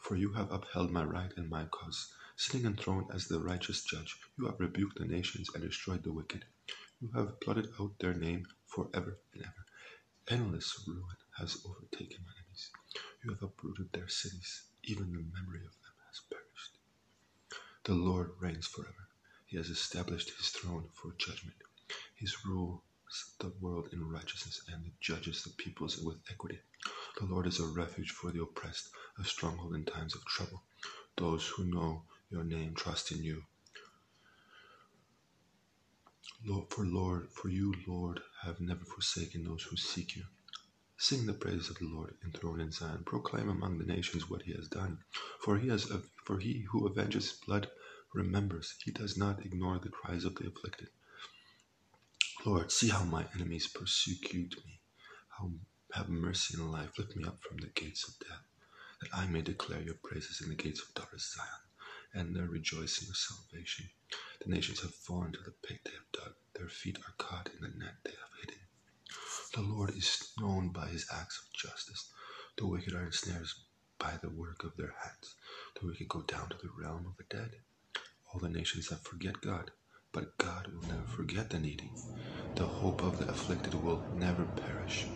For 0.00 0.16
you 0.16 0.32
have 0.34 0.52
upheld 0.52 0.92
my 0.92 1.04
right 1.04 1.32
and 1.36 1.50
my 1.50 1.66
cause. 1.66 2.12
sitting 2.36 2.66
enthroned 2.66 3.08
as 3.14 3.28
the 3.28 3.40
righteous 3.40 3.84
judge. 3.84 4.16
You 4.38 4.46
have 4.46 4.60
rebuked 4.60 4.98
the 4.98 5.06
nations 5.06 5.50
and 5.54 5.64
destroyed 5.64 6.04
the 6.04 6.12
wicked. 6.12 6.44
You 7.00 7.10
have 7.14 7.40
blotted 7.40 7.68
out 7.80 7.98
their 8.00 8.14
name 8.14 8.46
forever 8.66 9.18
and 9.34 9.42
ever. 9.44 9.66
Endless 10.28 10.84
ruin 10.88 11.16
has 11.38 11.58
overtaken 11.66 12.18
my 12.26 12.32
enemies. 12.40 12.70
You 13.24 13.30
have 13.32 13.42
uprooted 13.44 13.92
their 13.92 14.08
cities. 14.08 14.64
Even 14.84 15.12
the 15.12 15.24
memory 15.34 15.60
of 15.66 15.72
them 15.82 15.87
has 16.18 16.26
perished. 16.30 16.78
The 17.84 17.94
Lord 17.94 18.30
reigns 18.40 18.66
forever. 18.66 19.08
He 19.46 19.56
has 19.56 19.68
established 19.68 20.30
his 20.36 20.48
throne 20.48 20.88
for 20.92 21.14
judgment. 21.18 21.56
His 22.16 22.44
rules 22.44 22.80
the 23.38 23.52
world 23.60 23.88
in 23.92 24.06
righteousness 24.06 24.60
and 24.72 24.90
judges 25.00 25.42
the 25.42 25.50
peoples 25.50 25.98
with 25.98 26.18
equity. 26.30 26.58
The 27.18 27.24
Lord 27.26 27.46
is 27.46 27.60
a 27.60 27.66
refuge 27.66 28.10
for 28.10 28.30
the 28.30 28.42
oppressed, 28.42 28.90
a 29.18 29.24
stronghold 29.24 29.74
in 29.74 29.84
times 29.84 30.14
of 30.14 30.24
trouble. 30.26 30.62
Those 31.16 31.46
who 31.46 31.64
know 31.64 32.02
your 32.30 32.44
name 32.44 32.74
trust 32.74 33.12
in 33.12 33.22
you. 33.22 33.44
Lord, 36.44 36.68
for 36.70 36.84
Lord, 36.84 37.28
for 37.30 37.48
you, 37.48 37.74
Lord, 37.86 38.20
have 38.42 38.60
never 38.60 38.84
forsaken 38.84 39.44
those 39.44 39.62
who 39.62 39.76
seek 39.76 40.16
you. 40.16 40.24
Sing 41.00 41.26
the 41.26 41.32
praises 41.32 41.70
of 41.70 41.78
the 41.78 41.86
Lord 41.86 42.16
enthroned 42.24 42.60
in 42.60 42.72
Zion. 42.72 43.04
Proclaim 43.04 43.48
among 43.48 43.78
the 43.78 43.86
nations 43.86 44.28
what 44.28 44.42
he 44.42 44.52
has 44.54 44.68
done. 44.68 44.98
For 45.40 45.56
he 45.56 45.68
has 45.68 45.90
for 46.24 46.38
he 46.38 46.66
who 46.70 46.88
avenges 46.88 47.32
blood 47.46 47.70
remembers. 48.12 48.74
He 48.84 48.90
does 48.90 49.16
not 49.16 49.46
ignore 49.46 49.78
the 49.78 49.90
cries 49.90 50.24
of 50.24 50.34
the 50.34 50.48
afflicted. 50.48 50.88
Lord, 52.44 52.72
see 52.72 52.88
how 52.88 53.04
my 53.04 53.26
enemies 53.34 53.68
persecute 53.68 54.56
me. 54.66 54.80
How 55.28 55.52
have 55.92 56.08
mercy 56.08 56.54
in 56.58 56.70
life. 56.70 56.98
Lift 56.98 57.16
me 57.16 57.24
up 57.24 57.40
from 57.42 57.58
the 57.58 57.68
gates 57.68 58.06
of 58.08 58.18
death, 58.18 58.44
that 59.00 59.14
I 59.14 59.26
may 59.26 59.42
declare 59.42 59.80
your 59.80 59.98
praises 60.02 60.40
in 60.40 60.48
the 60.48 60.54
gates 60.54 60.82
of 60.82 60.94
daughters 60.94 61.34
Zion, 61.34 61.64
and 62.14 62.36
there 62.36 62.46
rejoice 62.46 63.00
in 63.00 63.06
your 63.06 63.14
salvation. 63.14 63.88
The 64.44 64.50
nations 64.50 64.80
have 64.82 64.94
fallen 64.94 65.32
to 65.32 65.38
the 65.44 65.52
pit 65.62 65.80
they 65.84 65.92
have 65.92 66.12
dug. 66.12 66.34
Their 66.54 66.68
feet 66.68 66.98
are 66.98 67.14
caught 67.18 67.50
in 67.54 67.60
the 67.62 67.68
net 67.78 67.94
they 68.04 68.10
have 68.10 68.40
hidden. 68.40 68.67
The 69.54 69.62
Lord 69.62 69.96
is 69.96 70.32
known 70.38 70.70
by 70.70 70.88
his 70.88 71.06
acts 71.12 71.40
of 71.40 71.52
justice. 71.54 72.10
The 72.58 72.66
wicked 72.66 72.94
are 72.94 73.06
ensnared 73.06 73.46
by 73.98 74.18
the 74.22 74.30
work 74.30 74.64
of 74.64 74.76
their 74.76 74.94
hands. 75.02 75.36
The 75.80 75.86
wicked 75.86 76.08
go 76.08 76.22
down 76.22 76.50
to 76.50 76.58
the 76.58 76.70
realm 76.78 77.06
of 77.06 77.16
the 77.16 77.24
dead. 77.34 77.52
All 78.32 78.40
the 78.40 78.50
nations 78.50 78.90
have 78.90 79.02
forget 79.02 79.40
God, 79.40 79.70
but 80.12 80.38
God 80.38 80.68
will 80.68 80.88
never 80.88 81.06
forget 81.06 81.50
the 81.50 81.58
needy. 81.58 81.92
The 82.56 82.66
hope 82.66 83.02
of 83.02 83.18
the 83.18 83.28
afflicted 83.30 83.74
will 83.74 84.04
never 84.14 84.44
perish. 84.44 85.06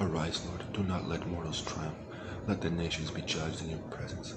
Arise, 0.00 0.44
Lord, 0.46 0.64
do 0.74 0.82
not 0.82 1.08
let 1.08 1.26
mortals 1.28 1.62
triumph. 1.62 1.96
Let 2.48 2.62
the 2.62 2.70
nations 2.70 3.10
be 3.12 3.22
judged 3.22 3.62
in 3.62 3.70
your 3.70 3.80
presence. 3.90 4.34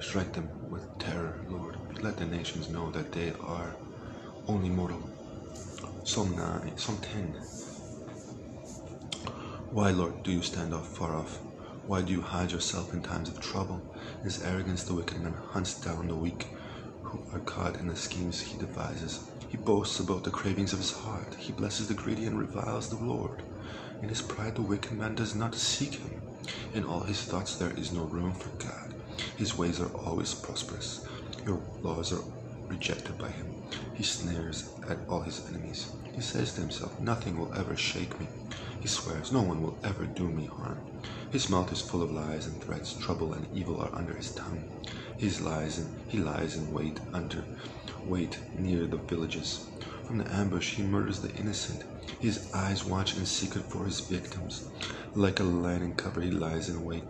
Strike 0.00 0.32
them 0.34 0.52
with 0.70 0.86
terror, 0.98 1.40
Lord. 1.48 1.76
Let 2.02 2.18
the 2.18 2.26
nations 2.26 2.68
know 2.70 2.90
that 2.92 3.12
they 3.12 3.32
are 3.40 3.76
only 4.48 4.70
mortal. 4.70 5.02
Psalm 6.04 6.36
9, 6.36 6.76
Psalm 6.76 6.98
10. 6.98 7.36
Why, 9.72 9.90
Lord, 9.90 10.22
do 10.22 10.30
you 10.30 10.42
stand 10.42 10.74
off 10.74 10.86
far 10.86 11.16
off? 11.16 11.40
Why 11.86 12.02
do 12.02 12.12
you 12.12 12.20
hide 12.20 12.52
yourself 12.52 12.92
in 12.92 13.00
times 13.00 13.30
of 13.30 13.40
trouble? 13.40 13.80
In 14.20 14.24
his 14.24 14.42
arrogance, 14.42 14.84
the 14.84 14.92
wicked 14.92 15.18
man 15.18 15.32
hunts 15.32 15.80
down 15.80 16.08
the 16.08 16.14
weak 16.14 16.44
who 17.04 17.24
are 17.32 17.40
caught 17.40 17.80
in 17.80 17.86
the 17.86 17.96
schemes 17.96 18.42
he 18.42 18.58
devises. 18.58 19.20
He 19.48 19.56
boasts 19.56 19.98
about 19.98 20.24
the 20.24 20.30
cravings 20.30 20.74
of 20.74 20.78
his 20.78 20.90
heart. 20.90 21.36
He 21.40 21.54
blesses 21.54 21.88
the 21.88 21.94
greedy 21.94 22.26
and 22.26 22.38
reviles 22.38 22.90
the 22.90 22.96
Lord. 23.02 23.44
In 24.02 24.10
his 24.10 24.20
pride, 24.20 24.56
the 24.56 24.62
wicked 24.62 24.92
man 24.92 25.14
does 25.14 25.34
not 25.34 25.54
seek 25.54 25.94
him. 25.94 26.20
In 26.74 26.84
all 26.84 27.04
his 27.04 27.22
thoughts, 27.22 27.56
there 27.56 27.72
is 27.72 27.90
no 27.90 28.04
room 28.04 28.34
for 28.34 28.50
God. 28.58 28.92
His 29.38 29.56
ways 29.56 29.80
are 29.80 29.90
always 30.04 30.34
prosperous. 30.34 31.00
Your 31.46 31.62
laws 31.82 32.12
are 32.12 32.24
rejected 32.68 33.16
by 33.16 33.30
him. 33.30 33.54
He 33.94 34.02
snares 34.02 34.64
at 34.86 34.98
all 35.08 35.22
his 35.22 35.40
enemies. 35.48 35.86
He 36.12 36.20
says 36.20 36.52
to 36.54 36.60
himself, 36.60 37.00
Nothing 37.00 37.38
will 37.38 37.50
ever 37.56 37.74
shake 37.74 38.20
me. 38.20 38.28
He 38.82 38.88
swears, 38.88 39.30
No 39.30 39.42
one 39.42 39.62
will 39.62 39.78
ever 39.84 40.06
do 40.06 40.28
me 40.28 40.46
harm. 40.46 40.82
His 41.30 41.48
mouth 41.48 41.70
is 41.70 41.80
full 41.80 42.02
of 42.02 42.10
lies 42.10 42.48
and 42.48 42.60
threats. 42.60 42.92
Trouble 42.98 43.32
and 43.32 43.46
evil 43.52 43.80
are 43.80 43.96
under 43.96 44.12
his 44.12 44.34
tongue. 44.34 44.64
His 45.16 45.40
lies 45.40 45.78
and 45.78 45.92
he 46.08 46.18
lies 46.18 46.56
in 46.56 46.72
wait 46.72 46.98
under 47.12 47.46
wait 48.04 48.40
near 48.52 48.88
the 48.88 48.96
villages. 48.96 49.68
From 50.04 50.18
the 50.18 50.34
ambush 50.34 50.74
he 50.74 50.82
murders 50.82 51.20
the 51.20 51.32
innocent. 51.36 51.84
His 52.18 52.48
eyes 52.52 52.84
watch 52.84 53.16
in 53.16 53.24
secret 53.24 53.70
for 53.70 53.84
his 53.84 54.00
victims. 54.00 54.64
Like 55.14 55.38
a 55.38 55.44
lion 55.44 55.82
in 55.82 55.94
cover, 55.94 56.20
he 56.20 56.32
lies 56.32 56.68
in 56.68 56.82
wait. 56.82 57.04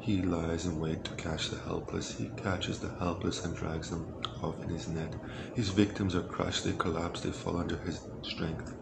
He 0.00 0.20
lies 0.20 0.66
in 0.66 0.78
wait 0.78 1.04
to 1.06 1.14
catch 1.14 1.48
the 1.48 1.56
helpless. 1.56 2.16
He 2.16 2.28
catches 2.36 2.80
the 2.80 2.92
helpless 2.98 3.42
and 3.42 3.56
drags 3.56 3.88
them 3.88 4.10
off 4.42 4.62
in 4.66 4.68
his 4.68 4.86
net. 4.86 5.16
His 5.54 5.70
victims 5.70 6.14
are 6.14 6.20
crushed, 6.20 6.64
they 6.64 6.74
collapse, 6.74 7.22
they 7.22 7.30
fall 7.30 7.56
under 7.56 7.78
his 7.78 8.02
strength. 8.20 8.74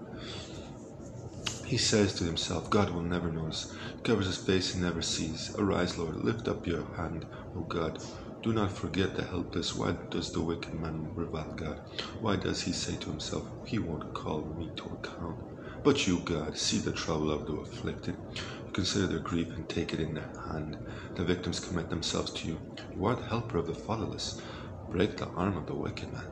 He 1.68 1.76
says 1.76 2.14
to 2.14 2.24
himself, 2.24 2.70
God 2.70 2.88
will 2.88 3.02
never 3.02 3.30
notice. 3.30 3.70
Covers 4.02 4.24
his 4.24 4.38
face 4.38 4.72
and 4.72 4.82
never 4.82 5.02
sees. 5.02 5.54
Arise, 5.58 5.98
Lord, 5.98 6.16
lift 6.24 6.48
up 6.48 6.66
your 6.66 6.84
hand, 6.96 7.26
O 7.54 7.60
God. 7.60 7.98
Do 8.42 8.54
not 8.54 8.72
forget 8.72 9.14
the 9.14 9.22
helpless. 9.22 9.76
Why 9.76 9.94
does 10.10 10.32
the 10.32 10.40
wicked 10.40 10.72
man 10.72 11.12
revile 11.14 11.52
God? 11.52 11.80
Why 12.20 12.36
does 12.36 12.62
he 12.62 12.72
say 12.72 12.96
to 12.96 13.10
himself, 13.10 13.50
He 13.66 13.78
won't 13.78 14.14
call 14.14 14.46
me 14.56 14.72
to 14.76 14.88
account? 14.94 15.40
But 15.82 16.06
you, 16.06 16.20
God, 16.20 16.56
see 16.56 16.78
the 16.78 16.90
trouble 16.90 17.30
of 17.30 17.44
the 17.44 17.52
afflicted. 17.56 18.16
You 18.64 18.72
consider 18.72 19.06
their 19.06 19.18
grief 19.18 19.48
and 19.54 19.68
take 19.68 19.92
it 19.92 20.00
in 20.00 20.14
their 20.14 20.32
hand. 20.46 20.78
The 21.16 21.24
victims 21.24 21.60
commit 21.60 21.90
themselves 21.90 22.32
to 22.32 22.48
you. 22.48 22.62
You 22.94 23.04
are 23.04 23.16
the 23.16 23.24
helper 23.26 23.58
of 23.58 23.66
the 23.66 23.74
fatherless. 23.74 24.40
Break 24.88 25.18
the 25.18 25.28
arm 25.28 25.58
of 25.58 25.66
the 25.66 25.76
wicked 25.76 26.10
man. 26.14 26.30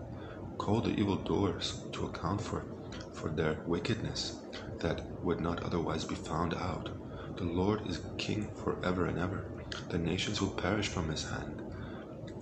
Call 0.57 0.81
the 0.81 0.99
evil 0.99 1.17
doers 1.17 1.85
to 1.93 2.07
account 2.07 2.41
for, 2.41 2.69
for 3.13 3.31
their 3.31 3.61
wickedness 3.67 4.41
that 4.81 5.03
would 5.23 5.41
not 5.41 5.63
otherwise 5.63 6.05
be 6.05 6.15
found 6.15 6.55
out. 6.55 6.91
The 7.37 7.45
Lord 7.45 7.87
is 7.87 8.01
king 8.19 8.51
forever 8.57 9.07
and 9.07 9.19
ever. 9.19 9.47
The 9.91 9.99
nations 9.99 10.41
will 10.41 10.51
perish 10.51 10.89
from 10.89 11.09
his 11.11 11.25
hand, 11.25 11.63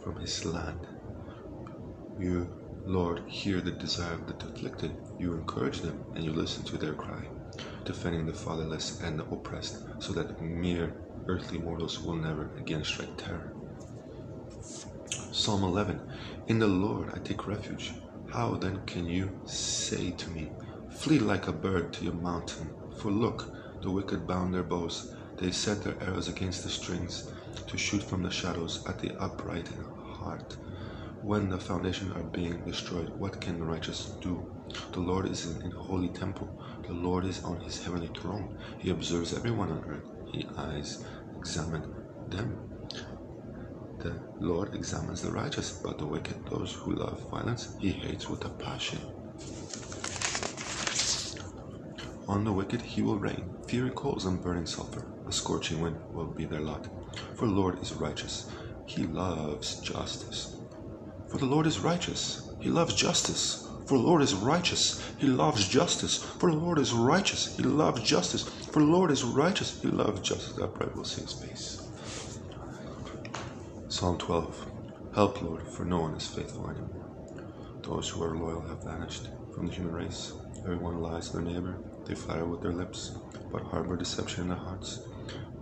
from 0.02 0.16
his 0.16 0.44
land. 0.44 0.86
You, 2.16 2.54
Lord, 2.84 3.22
hear 3.28 3.60
the 3.60 3.72
desire 3.72 4.14
of 4.14 4.26
the 4.26 4.34
afflicted. 4.46 4.96
You 5.18 5.34
encourage 5.34 5.80
them 5.80 6.04
and 6.14 6.24
you 6.24 6.32
listen 6.32 6.64
to 6.64 6.78
their 6.78 6.94
cry, 6.94 7.28
defending 7.84 8.26
the 8.26 8.34
fatherless 8.34 9.00
and 9.02 9.18
the 9.18 9.24
oppressed, 9.26 9.78
so 9.98 10.12
that 10.14 10.40
mere 10.40 10.94
earthly 11.28 11.58
mortals 11.58 12.00
will 12.02 12.14
never 12.16 12.52
again 12.56 12.84
strike 12.84 13.16
terror. 13.16 13.52
Psalm 15.32 15.64
11 15.64 16.00
In 16.48 16.58
the 16.60 16.68
Lord 16.68 17.10
I 17.14 17.18
take 17.18 17.46
refuge. 17.46 17.92
How 18.26 18.56
then 18.56 18.82
can 18.86 19.06
you 19.06 19.32
say 19.44 20.12
to 20.12 20.30
me, 20.30 20.52
Flee 20.94 21.18
like 21.18 21.48
a 21.48 21.52
bird 21.52 21.92
to 21.94 22.04
your 22.04 22.14
mountain. 22.14 22.72
For 22.96 23.10
look, 23.10 23.52
the 23.82 23.90
wicked 23.90 24.26
bound 24.26 24.54
their 24.54 24.62
bows. 24.62 25.12
They 25.36 25.50
set 25.50 25.82
their 25.82 26.02
arrows 26.02 26.28
against 26.28 26.62
the 26.62 26.70
strings 26.70 27.28
to 27.66 27.76
shoot 27.76 28.02
from 28.02 28.22
the 28.22 28.30
shadows 28.30 28.82
at 28.86 29.00
the 29.00 29.12
upright 29.20 29.70
in 29.70 29.84
heart. 29.84 30.56
When 31.20 31.50
the 31.50 31.58
foundations 31.58 32.16
are 32.16 32.22
being 32.22 32.62
destroyed, 32.64 33.12
what 33.18 33.40
can 33.40 33.58
the 33.58 33.66
righteous 33.66 34.16
do? 34.22 34.46
The 34.92 35.00
Lord 35.00 35.26
is 35.26 35.44
in 35.44 35.72
a 35.72 35.76
holy 35.76 36.08
temple. 36.08 36.56
The 36.86 36.94
Lord 36.94 37.24
is 37.26 37.44
on 37.44 37.60
his 37.60 37.84
heavenly 37.84 38.10
throne. 38.16 38.54
He 38.78 38.90
observes 38.90 39.34
everyone 39.34 39.72
on 39.72 39.84
earth. 39.88 40.08
He 40.24 40.48
eyes 40.56 41.04
examine 41.36 41.84
them. 42.26 42.60
The 44.00 44.20
Lord 44.40 44.74
examines 44.74 45.22
the 45.22 45.32
righteous, 45.32 45.80
but 45.82 45.98
the 45.98 46.06
wicked, 46.06 46.36
those 46.50 46.72
who 46.72 46.94
love 46.94 47.24
violence, 47.30 47.74
he 47.78 47.90
hates 47.92 48.28
with 48.28 48.44
a 48.44 48.50
passion. 48.50 49.00
On 52.26 52.44
the 52.44 52.52
wicked 52.52 52.80
he 52.82 53.02
will 53.02 53.18
rain, 53.18 53.50
fiery 53.68 53.90
coals 53.90 54.24
and 54.24 54.40
burning 54.40 54.66
sulfur. 54.66 55.06
A 55.26 55.32
scorching 55.32 55.80
wind 55.82 55.98
will 56.10 56.26
be 56.26 56.46
their 56.46 56.60
lot. 56.60 56.88
For 57.34 57.46
the 57.46 57.52
Lord 57.52 57.82
is 57.82 57.92
righteous, 57.92 58.48
he 58.86 59.04
loves 59.04 59.80
justice. 59.82 60.56
For 61.28 61.36
the 61.38 61.46
Lord 61.46 61.66
is 61.66 61.80
righteous, 61.80 62.50
he 62.60 62.70
loves 62.70 62.94
justice. 62.94 63.66
For 63.86 63.98
the 63.98 64.04
Lord 64.04 64.22
is 64.22 64.34
righteous, 64.34 65.02
he 65.18 65.26
loves 65.26 65.68
justice. 65.68 66.22
For 66.22 66.50
the 66.50 66.56
Lord 66.56 66.78
is 66.78 66.92
righteous, 66.94 67.54
he 67.56 67.62
loves 67.62 68.02
justice. 68.02 68.44
For 68.44 68.80
the 68.80 68.88
Lord 68.88 69.10
is 69.10 69.22
righteous, 69.22 69.80
he 69.82 69.88
loves 69.88 70.20
justice. 70.22 70.54
The 70.54 70.64
upright 70.64 70.96
will 70.96 71.04
see 71.04 71.22
his 71.22 71.34
face. 71.34 71.90
Psalm 73.88 74.16
12 74.16 74.66
Help, 75.14 75.42
Lord, 75.42 75.68
for 75.68 75.84
no 75.84 76.00
one 76.00 76.14
is 76.14 76.26
faithful 76.26 76.70
anymore. 76.70 77.10
Those 77.82 78.08
who 78.08 78.22
are 78.22 78.36
loyal 78.36 78.62
have 78.62 78.82
vanished 78.82 79.28
from 79.52 79.66
the 79.66 79.72
human 79.72 79.92
race. 79.92 80.32
Everyone 80.64 81.00
lies 81.02 81.28
to 81.30 81.36
their 81.36 81.46
neighbor. 81.46 81.80
They 82.06 82.14
flatter 82.14 82.46
with 82.46 82.62
their 82.62 82.72
lips, 82.72 83.12
but 83.52 83.62
harbor 83.64 83.96
deception 83.96 84.42
in 84.44 84.48
their 84.50 84.58
hearts. 84.58 85.00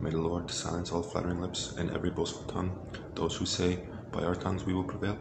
May 0.00 0.10
the 0.10 0.18
Lord 0.20 0.50
silence 0.50 0.92
all 0.92 1.02
flattering 1.02 1.40
lips 1.40 1.74
and 1.78 1.90
every 1.90 2.10
boastful 2.10 2.46
tongue. 2.46 2.78
Those 3.16 3.36
who 3.36 3.46
say, 3.46 3.80
By 4.12 4.24
our 4.24 4.34
tongues 4.34 4.66
we 4.66 4.74
will 4.74 4.84
prevail, 4.84 5.18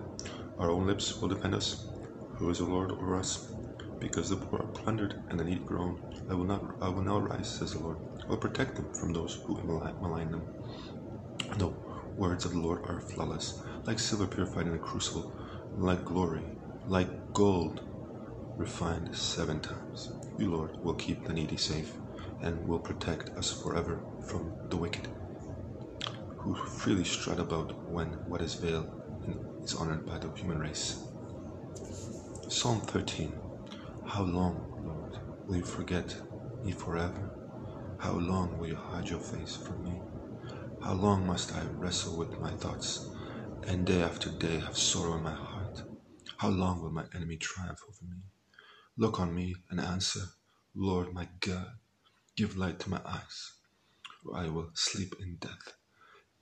our 0.60 0.72
own 0.72 0.88
lips 0.88 1.22
will 1.22 1.30
defend 1.30 1.56
us. 1.56 1.88
Who 2.38 2.50
is 2.50 2.60
the 2.60 2.66
Lord 2.66 2.92
over 2.92 3.16
us? 3.18 3.48
Because 4.00 4.30
the 4.30 4.38
poor 4.38 4.62
are 4.62 4.68
plundered 4.84 5.16
and 5.30 5.40
the 5.40 5.44
needy 5.46 5.62
groan. 5.66 6.00
I 6.30 6.36
will 6.36 6.46
not. 6.46 6.63
I 6.82 6.90
will 6.90 7.04
now 7.04 7.20
rise, 7.20 7.50
says 7.50 7.74
the 7.74 7.80
Lord. 7.80 8.00
I 8.28 8.32
will 8.32 8.38
protect 8.38 8.75
them 8.78 8.90
from 9.00 9.13
those 9.13 9.40
who 9.46 9.60
malign 10.01 10.32
them. 10.32 10.46
The 11.58 11.72
words 12.18 12.46
of 12.46 12.54
the 12.54 12.60
Lord 12.60 12.82
are 12.86 13.01
flawless, 13.01 13.60
like 13.88 14.00
silver 14.00 14.28
purified 14.28 14.68
in 14.68 14.74
a 14.75 14.80
crucible. 14.80 15.32
like 15.75 16.06
glory, 16.06 16.44
like 16.88 17.10
gold, 17.34 17.82
refined 18.62 19.10
seven 19.15 19.60
times. 19.60 20.12
You, 20.38 20.51
Lord, 20.51 20.72
will 20.84 20.94
keep 20.94 21.25
the 21.25 21.34
needy 21.34 21.58
safe 21.58 21.98
and 22.44 22.68
will 22.68 22.80
protect 22.80 23.36
us 23.36 23.51
forever 23.51 24.03
from 24.27 24.53
the 24.70 24.77
wicked, 24.77 25.08
who 26.38 26.53
freely 26.53 27.03
strut 27.03 27.39
about 27.39 27.74
when 27.89 28.10
what 28.27 28.41
is 28.41 28.53
veiled 28.53 28.88
is 29.63 29.74
honored 29.74 30.06
by 30.06 30.20
the 30.20 30.30
human 30.36 30.60
race. 30.60 31.03
Psalm 32.50 32.82
13 32.82 33.34
How 34.06 34.24
long, 34.24 34.68
Lord, 34.86 35.18
will 35.48 35.56
you 35.58 35.63
forget 35.63 36.15
me 36.63 36.72
forever? 36.72 37.32
How 37.98 38.13
long 38.13 38.60
will 38.60 38.68
you 38.68 38.75
hide 38.75 39.10
your 39.10 39.20
face 39.20 39.56
from 39.56 39.84
me? 39.84 40.03
How 40.84 40.94
long 40.94 41.25
must 41.25 41.51
I 41.56 41.63
wrestle 41.80 42.15
with 42.15 42.39
my 42.39 42.51
thoughts 42.51 43.10
and 43.68 43.88
day 43.88 44.03
after 44.03 44.30
day 44.30 44.60
have 44.60 44.77
sorrow 44.77 45.15
in 45.15 45.24
my 45.24 45.34
heart? 45.34 45.82
How 46.38 46.50
long 46.50 46.82
will 46.84 46.91
my 46.91 47.06
enemy 47.15 47.38
triumph 47.38 47.82
over 47.88 48.06
me? 48.12 48.18
Look 48.98 49.20
on 49.20 49.34
me 49.34 49.56
and 49.70 49.80
answer, 49.80 50.22
Lord 50.76 51.14
my 51.14 51.28
God, 51.40 51.72
give 52.36 52.58
light 52.58 52.80
to 52.82 52.90
my 52.90 53.02
eyes, 53.06 53.54
or 54.26 54.38
I 54.38 54.50
will 54.50 54.72
sleep 54.74 55.16
in 55.20 55.38
death. 55.38 55.74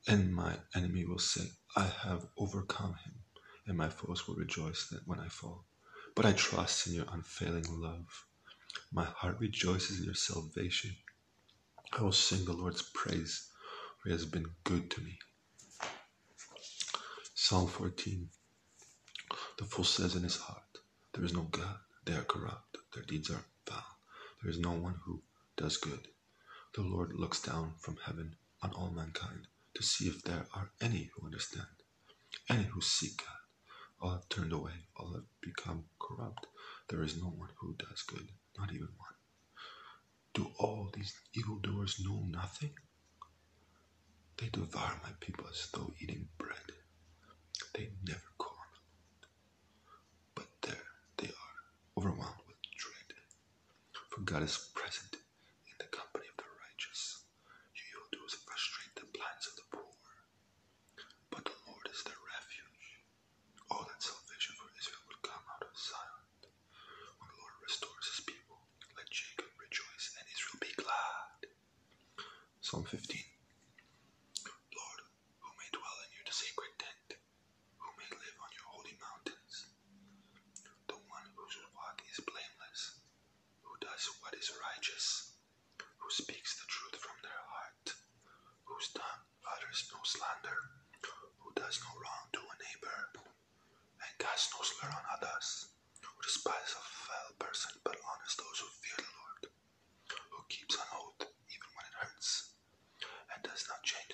And 0.07 0.33
my 0.33 0.55
enemy 0.75 1.05
will 1.05 1.19
say, 1.19 1.43
I 1.75 1.85
have 1.85 2.27
overcome 2.37 2.95
him, 3.05 3.15
and 3.67 3.77
my 3.77 3.89
foes 3.89 4.27
will 4.27 4.35
rejoice 4.35 4.87
that 4.89 5.07
when 5.07 5.19
I 5.19 5.27
fall. 5.27 5.65
But 6.15 6.25
I 6.25 6.33
trust 6.33 6.87
in 6.87 6.93
your 6.93 7.05
unfailing 7.11 7.65
love. 7.69 8.25
My 8.91 9.05
heart 9.05 9.37
rejoices 9.39 9.99
in 9.99 10.05
your 10.05 10.15
salvation. 10.15 10.95
I 11.93 12.01
will 12.03 12.11
sing 12.11 12.45
the 12.45 12.53
Lord's 12.53 12.81
praise, 12.81 13.49
for 14.01 14.09
he 14.09 14.11
has 14.13 14.25
been 14.25 14.47
good 14.63 14.91
to 14.91 15.01
me. 15.01 15.19
Psalm 17.35 17.67
14 17.67 18.29
The 19.59 19.65
fool 19.65 19.85
says 19.85 20.15
in 20.15 20.23
his 20.23 20.37
heart, 20.37 20.63
There 21.13 21.23
is 21.25 21.33
no 21.33 21.43
God, 21.43 21.77
they 22.09 22.15
are 22.15 22.23
corrupt, 22.23 22.77
their 22.95 23.03
deeds 23.03 23.29
are 23.29 23.45
foul, 23.67 23.99
there 24.41 24.49
is 24.49 24.57
no 24.57 24.71
one 24.71 24.95
who 25.05 25.21
does 25.55 25.77
good. 25.77 26.07
The 26.73 26.81
Lord 26.81 27.13
looks 27.13 27.39
down 27.39 27.73
from 27.79 27.97
heaven 28.03 28.35
on 28.63 28.71
all 28.73 28.89
mankind 28.89 29.47
to 29.75 29.83
see 29.83 30.07
if 30.07 30.23
there 30.23 30.47
are 30.55 30.71
any 30.81 31.11
who 31.13 31.25
understand, 31.27 31.67
any 32.49 32.63
who 32.63 32.81
seek 32.81 33.17
God. 33.17 33.27
All 34.01 34.11
have 34.11 34.29
turned 34.29 34.53
away, 34.53 34.73
all 34.97 35.13
have 35.13 35.25
become 35.41 35.85
corrupt. 35.99 36.47
There 36.87 37.03
is 37.03 37.21
no 37.21 37.27
one 37.27 37.49
who 37.59 37.75
does 37.77 38.01
good, 38.03 38.27
not 38.57 38.71
even 38.73 38.89
one. 38.97 39.13
Do 40.33 40.47
all 40.57 40.89
these 40.93 41.13
evildoers 41.35 41.99
know 42.03 42.23
nothing? 42.27 42.71
They 44.37 44.47
devour 44.47 44.99
my 45.03 45.11
people 45.19 45.45
as 45.47 45.67
though 45.73 45.93
eating 45.99 46.29
bread. 46.37 46.71
They 47.75 47.89
never 48.03 48.21
call 48.37 48.57
on 48.57 48.71
the 48.73 49.27
Lord. 49.27 49.27
But 50.35 50.47
there 50.61 50.85
they 51.17 51.27
are, 51.27 51.59
overwhelmed 51.99 52.43
with 52.47 52.55
dread. 52.77 53.19
For 54.09 54.21
God 54.21 54.43
is 54.43 54.69
present 54.73 55.18
whose 88.79 88.95
tongue 88.95 89.27
utters 89.43 89.91
no 89.91 89.99
slander, 90.07 90.55
who 91.43 91.51
does 91.51 91.83
no 91.83 91.91
wrong 91.99 92.31
to 92.31 92.39
a 92.39 92.55
neighbor, 92.63 93.11
and 93.19 94.11
casts 94.23 94.55
no 94.55 94.63
slur 94.63 94.87
on 94.87 95.03
others, 95.19 95.67
who 95.99 96.07
despises 96.23 96.79
a 96.79 96.83
fell 97.03 97.35
person 97.43 97.75
but 97.83 97.99
honors 98.07 98.39
those 98.39 98.63
who 98.63 98.71
fear 98.79 98.95
the 99.03 99.11
Lord, 99.19 99.43
who 100.31 100.39
keeps 100.47 100.79
an 100.79 100.87
oath 100.95 101.27
even 101.27 101.69
when 101.75 101.91
it 101.91 101.99
hurts, 101.99 102.55
and 103.35 103.43
does 103.43 103.67
not 103.67 103.83
change 103.83 104.08